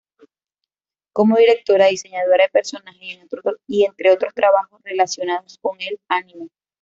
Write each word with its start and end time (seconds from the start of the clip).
Como 1.13 1.35
directora, 1.37 1.85
diseñadora 1.85 2.45
de 2.45 2.49
personajes, 2.49 3.19
y 3.67 3.83
entre 3.85 4.09
otros 4.11 4.33
trabajos 4.33 4.81
relacionados 4.83 5.59
con 5.61 5.79
el 5.79 5.99
Anime. 6.09 6.49